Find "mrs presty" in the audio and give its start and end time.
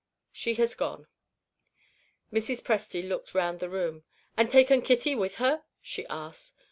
2.33-3.07